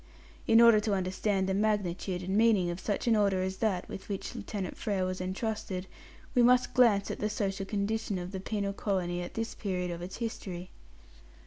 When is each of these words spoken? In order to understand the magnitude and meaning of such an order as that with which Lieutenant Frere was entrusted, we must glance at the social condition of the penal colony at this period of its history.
In 0.47 0.59
order 0.61 0.79
to 0.79 0.95
understand 0.95 1.47
the 1.47 1.53
magnitude 1.53 2.23
and 2.23 2.35
meaning 2.35 2.71
of 2.71 2.79
such 2.79 3.05
an 3.05 3.15
order 3.15 3.43
as 3.43 3.57
that 3.57 3.87
with 3.87 4.09
which 4.09 4.33
Lieutenant 4.33 4.75
Frere 4.75 5.05
was 5.05 5.21
entrusted, 5.21 5.85
we 6.33 6.41
must 6.41 6.73
glance 6.73 7.11
at 7.11 7.19
the 7.19 7.29
social 7.29 7.67
condition 7.67 8.17
of 8.17 8.31
the 8.31 8.39
penal 8.39 8.73
colony 8.73 9.21
at 9.21 9.35
this 9.35 9.53
period 9.53 9.91
of 9.91 10.01
its 10.01 10.17
history. 10.17 10.71